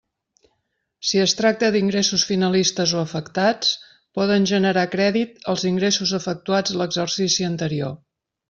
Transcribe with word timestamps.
Si 1.09 1.19
es 1.25 1.35
tracta 1.41 1.69
d'ingressos 1.75 2.23
finalistes 2.29 2.93
o 2.99 3.03
afectats, 3.03 3.75
poden 4.21 4.49
generar 4.55 4.87
crèdit 4.97 5.47
els 5.55 5.69
ingressos 5.73 6.17
efectuats 6.23 6.79
l'exercici 6.81 7.51
anterior. 7.55 7.99